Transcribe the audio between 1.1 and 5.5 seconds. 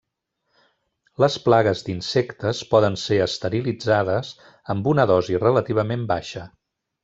Les plagues d'insectes poden ser esterilitzades amb una dosi